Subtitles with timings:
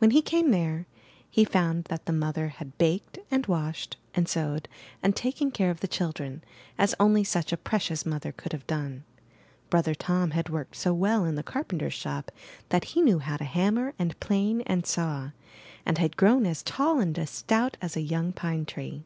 [0.00, 0.86] When he came there,
[1.30, 4.68] he found that the mother 291 MY BOOK HOUSE had baked and washed and sewed
[5.02, 6.44] and taken care of the children,
[6.76, 9.04] as only such a precious mother could have done.
[9.70, 12.30] Brother Tom had worked so well in the carpenter^s shop
[12.68, 15.30] that he knew how to hammer and plane and saw,
[15.86, 19.04] and had grown as tall and as stout as a young pine tree.